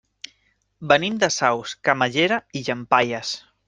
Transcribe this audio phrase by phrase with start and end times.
[0.93, 3.41] Venim de Saus, Camallera i Llampaies.